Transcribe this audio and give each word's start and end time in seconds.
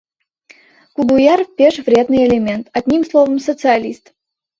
Кугуяр— 0.95 1.39
пеш 1.57 1.75
вредный 1.85 2.21
элемент, 2.27 2.65
одним 2.77 3.01
словом, 3.09 3.37
социалист! 3.47 4.05